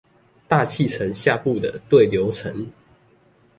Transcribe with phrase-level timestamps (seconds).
[0.47, 2.65] 大氣層下部的對流層